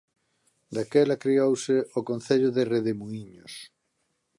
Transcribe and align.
Daquela 0.75 1.19
creouse 1.25 1.75
o 1.99 2.01
concello 2.09 2.49
de 2.57 2.63
Redemuíños. 2.73 3.53